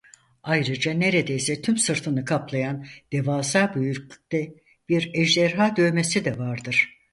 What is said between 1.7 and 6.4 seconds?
sırtını kaplayan devasa büyüklükte bir ejderha dövmesi de